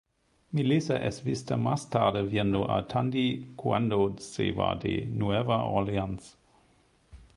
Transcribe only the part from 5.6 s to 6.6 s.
Orleans.